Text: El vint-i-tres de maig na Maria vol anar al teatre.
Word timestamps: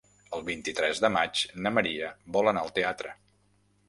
El 0.35 0.43
vint-i-tres 0.45 1.01
de 1.03 1.11
maig 1.15 1.43
na 1.65 1.71
Maria 1.79 2.09
vol 2.39 2.49
anar 2.53 2.65
al 2.65 2.73
teatre. 2.79 3.13